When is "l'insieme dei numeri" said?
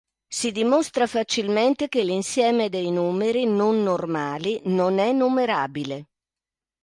2.03-3.45